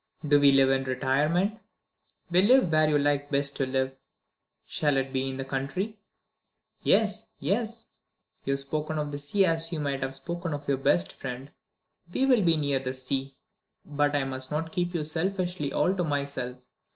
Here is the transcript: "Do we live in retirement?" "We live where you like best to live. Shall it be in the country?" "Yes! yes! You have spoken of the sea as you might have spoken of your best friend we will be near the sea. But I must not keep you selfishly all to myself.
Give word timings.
"Do 0.27 0.39
we 0.39 0.51
live 0.51 0.71
in 0.71 0.83
retirement?" 0.85 1.59
"We 2.31 2.41
live 2.41 2.71
where 2.71 2.89
you 2.89 2.97
like 2.97 3.29
best 3.29 3.55
to 3.57 3.67
live. 3.67 3.95
Shall 4.65 4.97
it 4.97 5.13
be 5.13 5.29
in 5.29 5.37
the 5.37 5.45
country?" 5.45 5.99
"Yes! 6.81 7.31
yes! 7.39 7.85
You 8.43 8.53
have 8.53 8.59
spoken 8.59 8.97
of 8.97 9.11
the 9.11 9.19
sea 9.19 9.45
as 9.45 9.71
you 9.71 9.79
might 9.79 10.01
have 10.01 10.15
spoken 10.15 10.55
of 10.55 10.67
your 10.67 10.77
best 10.79 11.13
friend 11.13 11.51
we 12.11 12.25
will 12.25 12.41
be 12.41 12.57
near 12.57 12.79
the 12.79 12.95
sea. 12.95 13.35
But 13.85 14.15
I 14.15 14.23
must 14.23 14.49
not 14.49 14.71
keep 14.71 14.95
you 14.95 15.03
selfishly 15.03 15.71
all 15.71 15.95
to 15.95 16.03
myself. 16.03 16.57